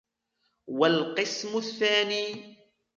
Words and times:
وَالْقِسْمُ 0.67 1.57
الثَّانِي 1.57 2.55